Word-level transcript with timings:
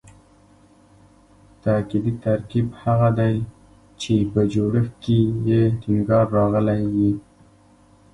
تاکیدي 1.63 2.13
ترکیب 2.23 2.67
هغه 2.83 3.09
دﺉ، 3.17 3.49
چي 4.01 4.13
په 4.31 4.41
جوړښت 4.53 4.93
کښي 5.03 5.19
ئې 5.47 5.61
ټینګار 5.81 6.25
راغلی 6.37 6.81
یي. 6.97 7.11